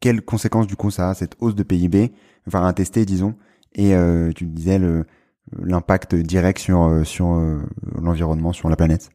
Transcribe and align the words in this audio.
Quelles 0.00 0.22
conséquences 0.22 0.66
du 0.66 0.76
coup 0.76 0.90
ça 0.90 1.10
a, 1.10 1.14
cette 1.14 1.36
hausse 1.40 1.54
de 1.54 1.62
PIB, 1.62 2.12
enfin 2.48 2.66
à 2.66 2.72
tester 2.72 3.04
disons, 3.04 3.34
et 3.74 3.94
euh, 3.94 4.32
tu 4.34 4.46
disais 4.46 4.80
l'impact 5.58 6.14
direct 6.14 6.58
sur 6.58 6.82
euh, 6.82 7.04
sur 7.04 7.34
euh, 7.34 7.60
l'environnement, 8.00 8.52
sur 8.52 8.68
la 8.68 8.76
planète? 8.76 9.10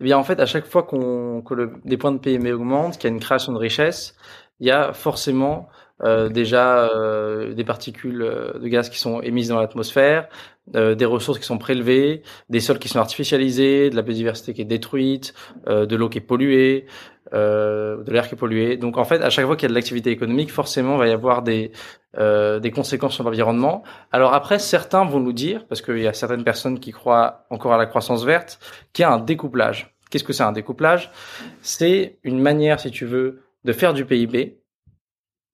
Eh 0.00 0.04
bien 0.04 0.16
en 0.18 0.24
fait 0.24 0.38
à 0.40 0.46
chaque 0.46 0.66
fois 0.66 0.84
que 0.84 1.54
le, 1.54 1.72
les 1.84 1.96
points 1.96 2.12
de 2.12 2.18
PIB 2.18 2.52
augmentent, 2.52 2.96
qu'il 2.96 3.10
y 3.10 3.12
a 3.12 3.14
une 3.14 3.20
création 3.20 3.52
de 3.52 3.58
richesse, 3.58 4.14
il 4.60 4.68
y 4.68 4.70
a 4.70 4.92
forcément 4.92 5.68
euh, 6.02 6.28
déjà 6.28 6.88
euh, 6.88 7.52
des 7.54 7.64
particules 7.64 8.22
euh, 8.22 8.58
de 8.58 8.68
gaz 8.68 8.88
qui 8.88 8.98
sont 8.98 9.20
émises 9.20 9.48
dans 9.48 9.60
l'atmosphère, 9.60 10.28
euh, 10.74 10.94
des 10.94 11.04
ressources 11.04 11.38
qui 11.38 11.44
sont 11.44 11.58
prélevées, 11.58 12.22
des 12.48 12.60
sols 12.60 12.78
qui 12.78 12.88
sont 12.88 12.98
artificialisés, 12.98 13.90
de 13.90 13.96
la 13.96 14.02
biodiversité 14.02 14.54
qui 14.54 14.62
est 14.62 14.66
détruite, 14.66 15.34
de 15.66 15.96
l'eau 15.96 16.08
qui 16.08 16.18
est 16.18 16.22
polluée, 16.22 16.86
de 17.32 18.10
l'air 18.12 18.28
qui 18.28 18.34
est 18.34 18.38
pollué. 18.38 18.76
Donc 18.76 18.96
en 18.98 19.04
fait, 19.04 19.22
à 19.22 19.30
chaque 19.30 19.46
fois 19.46 19.56
qu'il 19.56 19.64
y 19.64 19.66
a 19.66 19.70
de 19.70 19.74
l'activité 19.74 20.10
économique, 20.10 20.50
forcément, 20.50 20.94
il 20.94 20.98
va 20.98 21.08
y 21.08 21.12
avoir 21.12 21.42
des 21.42 21.72
des 22.16 22.70
conséquences 22.70 23.14
sur 23.14 23.24
l'environnement. 23.24 23.82
Alors 24.12 24.32
après, 24.34 24.58
certains 24.58 25.04
vont 25.04 25.20
nous 25.20 25.32
dire, 25.32 25.66
parce 25.66 25.82
qu'il 25.82 25.98
y 25.98 26.06
a 26.06 26.12
certaines 26.12 26.44
personnes 26.44 26.78
qui 26.78 26.92
croient 26.92 27.46
encore 27.50 27.72
à 27.72 27.78
la 27.78 27.86
croissance 27.86 28.24
verte, 28.24 28.58
qu'il 28.92 29.02
y 29.02 29.06
a 29.06 29.12
un 29.12 29.18
découplage. 29.18 29.94
Qu'est-ce 30.10 30.24
que 30.24 30.32
c'est 30.32 30.42
un 30.42 30.52
découplage? 30.52 31.10
C'est 31.62 32.18
une 32.24 32.40
manière, 32.40 32.80
si 32.80 32.90
tu 32.90 33.06
veux, 33.06 33.42
de 33.64 33.72
faire 33.72 33.94
du 33.94 34.04
PIB 34.04 34.59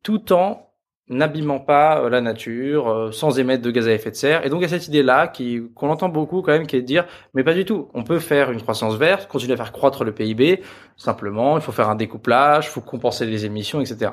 tout 0.07 0.33
en 0.33 0.71
n'abîmant 1.09 1.59
pas 1.59 2.01
euh, 2.01 2.09
la 2.09 2.21
nature, 2.21 2.89
euh, 2.89 3.11
sans 3.11 3.41
émettre 3.41 3.63
de 3.65 3.73
gaz 3.73 3.89
à 3.89 3.93
effet 3.93 4.13
de 4.13 4.15
serre. 4.15 4.47
Et 4.47 4.51
donc 4.51 4.61
il 4.61 4.63
y 4.63 4.67
a 4.67 4.69
cette 4.69 4.87
idée-là 4.87 5.27
qui 5.27 5.63
qu'on 5.75 5.91
entend 5.91 6.09
beaucoup 6.09 6.43
quand 6.43 6.53
même, 6.53 6.69
qui 6.69 6.77
est 6.77 6.83
de 6.83 6.87
dire, 6.87 7.07
mais 7.35 7.43
pas 7.43 7.55
du 7.55 7.65
tout. 7.65 7.89
On 7.93 8.05
peut 8.05 8.21
faire 8.21 8.53
une 8.53 8.63
croissance 8.63 8.95
verte, 8.95 9.27
continuer 9.27 9.55
à 9.55 9.57
faire 9.57 9.73
croître 9.73 10.05
le 10.05 10.13
PIB. 10.13 10.63
Simplement, 10.97 11.59
il 11.59 11.61
faut 11.61 11.73
faire 11.73 11.89
un 11.89 11.97
découplage, 11.97 12.67
il 12.67 12.71
faut 12.71 12.81
compenser 12.81 13.27
les 13.27 13.47
émissions, 13.47 13.81
etc. 13.81 14.13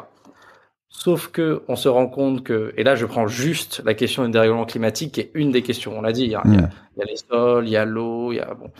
Sauf 0.89 1.27
que 1.27 1.61
on 1.67 1.75
se 1.75 1.89
rend 1.89 2.07
compte 2.07 2.43
que, 2.43 2.73
et 2.75 2.83
là 2.83 2.95
je 2.95 3.05
prends 3.05 3.27
juste 3.27 3.83
la 3.85 3.93
question 3.93 4.25
du 4.25 4.31
dérèglement 4.31 4.65
climatique, 4.65 5.13
qui 5.13 5.21
est 5.21 5.31
une 5.35 5.51
des 5.51 5.61
questions. 5.61 5.95
On 5.95 6.01
l'a 6.01 6.11
dit, 6.11 6.23
il 6.23 6.31
y, 6.31 6.35
a, 6.35 6.41
il, 6.45 6.55
y 6.55 6.57
a, 6.57 6.69
il 6.95 6.99
y 6.99 7.03
a 7.03 7.05
les 7.05 7.17
sols, 7.17 7.67
il 7.67 7.71
y 7.71 7.77
a 7.77 7.85
l'eau, 7.85 8.31
il 8.31 8.37
y 8.37 8.39
a 8.39 8.51
bon. 8.55 8.71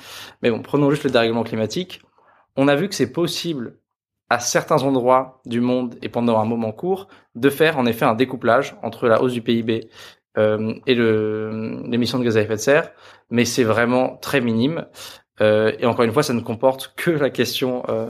Mais 0.42 0.50
bon, 0.50 0.64
prenons 0.64 0.90
juste 0.90 1.04
le 1.04 1.12
dérèglement 1.12 1.44
climatique. 1.44 2.02
On 2.56 2.68
a 2.68 2.76
vu 2.76 2.90
que 2.90 2.96
c'est 2.96 3.12
possible 3.12 3.78
à 4.30 4.40
certains 4.40 4.82
endroits 4.84 5.42
du 5.46 5.62
monde 5.62 5.96
et 6.02 6.10
pendant 6.10 6.40
un 6.40 6.46
moment 6.46 6.72
court, 6.72 7.08
de 7.36 7.50
faire 7.50 7.78
en 7.78 7.86
effet 7.86 8.06
un 8.06 8.16
découplage 8.16 8.76
entre 8.82 9.08
la 9.08 9.22
hausse 9.22 9.34
du 9.34 9.42
PIB 9.42 9.90
euh, 10.38 10.74
et 10.88 10.96
l'émission 10.96 12.20
de 12.20 12.24
gaz 12.24 12.38
à 12.38 12.42
effet 12.42 12.56
de 12.56 12.60
serre, 12.60 12.92
mais 13.30 13.46
c'est 13.46 13.64
vraiment 13.64 14.18
très 14.18 14.42
minime. 14.42 14.86
Euh, 15.42 15.72
et 15.80 15.86
encore 15.86 16.06
une 16.06 16.12
fois, 16.12 16.24
ça 16.24 16.34
ne 16.34 16.42
comporte 16.42 16.94
que 16.96 17.12
la 17.12 17.30
question 17.30 17.84
euh, 17.90 18.08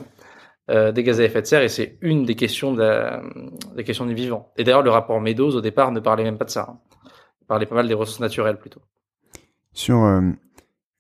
euh 0.70 0.92
des 0.92 1.04
gaz 1.04 1.20
à 1.20 1.24
effet 1.24 1.42
de 1.42 1.48
serre, 1.48 1.62
et 1.62 1.70
c'est 1.70 1.98
une 2.02 2.26
des 2.26 2.36
questions 2.36 2.74
de 2.74 3.76
des 3.76 3.84
questions 3.84 4.06
du 4.06 4.14
vivant. 4.14 4.52
Et 4.58 4.64
d'ailleurs, 4.64 4.84
le 4.84 4.92
rapport 4.92 5.20
Meadows 5.20 5.56
au 5.56 5.62
départ 5.62 5.92
ne 5.92 6.00
parlait 6.00 6.24
même 6.24 6.38
pas 6.38 6.46
de 6.46 6.50
ça. 6.50 6.68
Hein. 6.70 6.80
Il 7.42 7.48
parlait 7.48 7.66
pas 7.66 7.76
mal 7.76 7.88
des 7.88 7.94
ressources 7.94 8.22
naturelles 8.22 8.58
plutôt. 8.58 8.82
Sur 9.74 10.04
euh, 10.04 10.22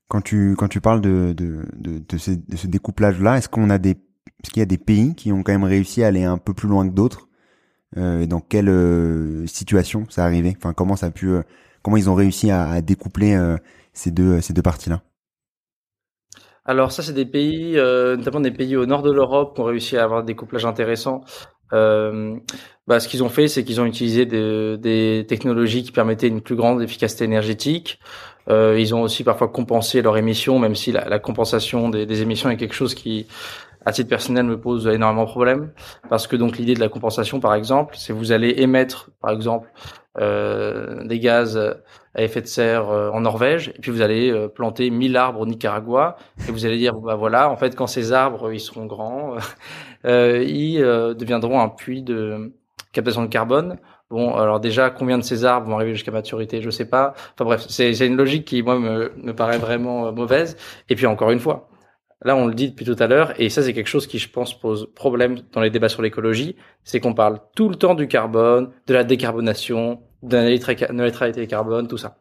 quand 0.09 0.22
tu 0.22 0.56
quand 0.58 0.67
tu 0.67 0.81
parles 0.81 1.02
de 1.02 1.34
de, 1.34 1.66
de, 1.75 2.00
de, 2.00 2.17
ce, 2.17 2.31
de 2.31 2.58
ce 2.58 2.67
découplage 2.67 3.22
là, 3.22 3.38
est-ce 3.38 3.47
qu'on 3.47 3.69
a 3.69 3.78
des 3.78 3.95
est-ce 4.44 4.52
qu'il 4.52 4.60
y 4.60 4.64
a 4.64 4.66
des 4.66 4.78
pays 4.78 5.16
qui 5.16 5.32
ont 5.32 5.42
quand 5.42 5.54
même 5.54 5.64
réussi 5.64 6.04
à 6.04 6.08
aller 6.08 6.24
un 6.24 6.38
peu 6.38 6.54
plus 6.54 6.68
loin 6.68 6.88
que 6.88 6.94
d'autres 6.94 7.30
euh, 7.98 8.26
dans 8.26 8.40
quelle 8.40 8.70
euh, 8.70 9.46
situation 9.48 10.06
ça 10.10 10.26
arrivé? 10.26 10.56
Enfin, 10.58 10.74
comment 10.74 10.96
ça 10.96 11.08
a 11.08 11.12
pu, 11.12 11.30
euh, 11.30 11.44
comment 11.82 11.98
ils 11.98 12.10
ont 12.10 12.16
réussi 12.16 12.52
à, 12.52 12.82
découpler 12.82 13.38
ces 13.94 14.12
deux 14.12 14.42
ces 14.42 14.54
deux 14.54 14.62
parties-là? 14.62 15.02
Alors 16.66 16.92
ça, 16.92 17.04
c'est 17.04 17.14
des 17.14 17.26
pays, 17.26 17.76
notamment 17.76 18.40
des 18.40 18.52
pays 18.52 18.76
au 18.76 18.86
nord 18.86 19.02
de 19.02 19.12
l'Europe, 19.12 19.56
qui 19.56 19.62
ont 19.62 19.66
réussi 19.66 19.98
à 19.98 20.04
avoir 20.04 20.24
des 20.24 20.34
découplages 20.34 20.66
intéressants. 20.66 21.22
bah, 21.72 23.00
ce 23.00 23.08
qu'ils 23.08 23.24
ont 23.24 23.30
fait, 23.30 23.48
c'est 23.48 23.64
qu'ils 23.64 23.82
ont 23.82 23.86
utilisé 23.86 24.26
des, 24.26 25.26
technologies 25.28 25.84
qui 25.84 25.92
permettaient 25.92 26.28
une 26.30 26.42
plus 26.42 26.56
grande 26.56 26.82
efficacité 26.82 27.26
énergétique. 27.26 28.00
ils 28.50 28.96
ont 28.96 29.02
aussi 29.02 29.26
parfois 29.26 29.50
compensé 29.50 30.02
leurs 30.02 30.18
émissions, 30.18 30.58
même 30.58 30.76
si 30.76 30.94
la, 30.94 31.20
compensation 31.20 31.90
des, 31.90 32.22
émissions 32.22 32.50
est 32.50 32.58
quelque 32.58 32.76
chose 32.76 32.96
qui 32.96 33.28
à 33.86 33.92
titre 33.92 34.10
personnel 34.10 34.46
me 34.46 34.60
pose 34.60 34.88
énormément 34.88 35.26
de 35.26 35.30
problèmes 35.30 35.72
parce 36.10 36.28
que 36.28 36.36
donc 36.36 36.58
l'idée 36.58 36.74
de 36.74 36.80
la 36.80 36.90
compensation 36.90 37.40
par 37.40 37.56
exemple 37.56 37.96
c'est 37.98 38.14
vous 38.14 38.32
allez 38.32 38.56
émettre 38.58 39.12
par 39.22 39.32
exemple 39.32 39.70
euh, 40.20 41.04
des 41.06 41.20
gaz 41.20 41.58
à 42.16 42.22
effet 42.22 42.42
de 42.42 42.48
serre 42.48 42.90
euh, 42.90 43.10
en 43.12 43.22
Norvège 43.22 43.70
et 43.70 43.80
puis 43.80 43.92
vous 43.92 44.02
allez 44.02 44.32
euh, 44.32 44.48
planter 44.48 44.90
1000 44.90 45.18
arbres 45.18 45.42
au 45.42 45.46
Nicaragua 45.46 46.18
et 46.48 46.52
vous 46.52 46.66
allez 46.66 46.78
dire 46.78 46.96
bah 46.96 47.16
voilà 47.16 47.50
en 47.50 47.58
fait 47.58 47.76
quand 47.76 47.88
ces 47.88 48.12
arbres 48.14 48.52
ils 48.52 48.60
seront 48.60 48.86
grands 48.86 49.36
euh, 50.06 50.44
ils 50.44 50.80
deviendront 50.80 51.60
un 51.60 51.70
puits 51.70 52.04
de 52.04 52.54
captation 52.92 53.24
de 53.24 53.28
carbone 53.28 53.78
Bon, 54.10 54.36
alors 54.36 54.60
déjà, 54.60 54.92
combien 54.92 55.18
de 55.18 55.24
ces 55.24 55.44
arbres 55.44 55.68
vont 55.68 55.76
arriver 55.78 55.94
jusqu'à 55.96 56.12
maturité, 56.12 56.62
je 56.62 56.70
sais 56.70 56.86
pas. 56.86 57.16
Enfin 57.34 57.46
bref, 57.46 57.66
c'est 57.68 57.98
une 58.06 58.16
logique 58.16 58.46
qui 58.46 58.62
moi 58.62 58.78
me, 58.78 59.12
me 59.18 59.34
paraît 59.34 59.58
vraiment 59.58 60.12
mauvaise. 60.12 60.56
Et 60.88 60.94
puis 60.94 61.08
encore 61.08 61.32
une 61.32 61.40
fois, 61.40 61.68
Là, 62.23 62.35
on 62.35 62.47
le 62.47 62.53
dit 62.53 62.69
depuis 62.69 62.85
tout 62.85 62.95
à 63.00 63.07
l'heure, 63.07 63.34
et 63.39 63.50
ça, 63.50 63.61
c'est 63.61 63.73
quelque 63.73 63.88
chose 63.88 64.07
qui, 64.07 64.17
je 64.17 64.29
pense, 64.29 64.57
pose 64.57 64.88
problème 64.95 65.39
dans 65.51 65.61
les 65.61 65.69
débats 65.69 65.89
sur 65.89 66.01
l'écologie, 66.01 66.56
c'est 66.84 67.00
qu'on 67.00 67.13
parle 67.13 67.39
tout 67.56 67.69
le 67.69 67.75
temps 67.75 67.95
du 67.95 68.07
carbone, 68.07 68.72
de 68.88 68.94
la 68.94 69.03
décarbonation, 69.03 70.01
de 70.22 70.38
la 70.38 70.94
neutralité 70.94 71.47
carbone, 71.47 71.88
tout 71.88 71.97
ça. 71.97 72.17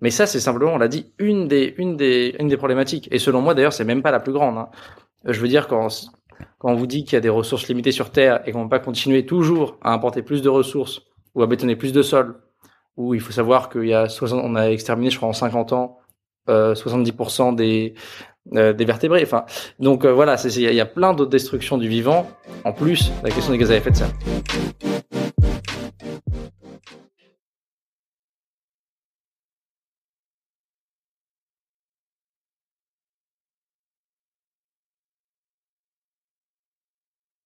Mais 0.00 0.10
ça, 0.10 0.26
c'est 0.26 0.40
simplement, 0.40 0.74
on 0.74 0.78
l'a 0.78 0.88
dit, 0.88 1.12
une 1.18 1.48
des, 1.48 1.74
une 1.78 1.96
des, 1.96 2.36
une 2.38 2.48
des 2.48 2.56
problématiques. 2.56 3.08
Et 3.10 3.18
selon 3.18 3.42
moi, 3.42 3.54
d'ailleurs, 3.54 3.72
c'est 3.72 3.84
même 3.84 4.02
pas 4.02 4.10
la 4.10 4.20
plus 4.20 4.32
grande. 4.32 4.56
Hein. 4.56 4.68
Je 5.24 5.38
veux 5.40 5.48
dire, 5.48 5.66
quand, 5.66 5.88
quand 6.58 6.70
on 6.70 6.74
vous 6.74 6.86
dit 6.86 7.04
qu'il 7.04 7.14
y 7.14 7.16
a 7.16 7.20
des 7.20 7.28
ressources 7.28 7.68
limitées 7.68 7.92
sur 7.92 8.10
Terre 8.10 8.40
et 8.46 8.52
qu'on 8.52 8.60
ne 8.60 8.64
va 8.64 8.70
pas 8.70 8.78
continuer 8.78 9.26
toujours 9.26 9.78
à 9.82 9.92
importer 9.92 10.22
plus 10.22 10.42
de 10.42 10.48
ressources 10.48 11.02
ou 11.34 11.42
à 11.42 11.46
bétonner 11.46 11.76
plus 11.76 11.92
de 11.92 12.02
sol, 12.02 12.40
où 12.96 13.14
il 13.14 13.20
faut 13.20 13.32
savoir 13.32 13.68
qu'il 13.68 13.86
y 13.86 13.94
a 13.94 14.08
60, 14.08 14.40
on 14.42 14.54
a 14.56 14.70
exterminé, 14.70 15.10
je 15.10 15.16
crois, 15.16 15.28
en 15.28 15.34
50 15.34 15.72
ans, 15.72 15.98
euh, 16.48 16.74
70% 16.74 17.54
des, 17.54 17.94
euh, 18.54 18.72
des 18.72 18.84
vertébrés. 18.84 19.22
Enfin, 19.22 19.44
donc 19.78 20.04
euh, 20.04 20.12
voilà, 20.12 20.36
il 20.44 20.60
y, 20.60 20.80
a 20.80 20.86
plein 20.86 21.12
d'autres 21.12 21.30
destructions 21.30 21.78
du 21.78 21.88
vivant, 21.88 22.28
en 22.64 22.72
plus 22.72 23.12
la 23.22 23.30
question 23.30 23.52
des 23.52 23.58
gaz 23.58 23.70
à 23.70 23.76
effet 23.76 23.90
de 23.90 23.96
serre. 23.96 24.10